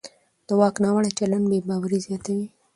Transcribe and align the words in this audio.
د 0.47 0.49
واک 0.59 0.75
ناوړه 0.83 1.11
چلند 1.17 1.45
بې 1.51 1.59
باوري 1.67 1.99
زیاتوي 2.07 2.47